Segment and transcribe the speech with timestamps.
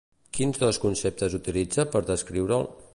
[0.37, 2.69] Quins dos conceptes utilitza per descriure'l?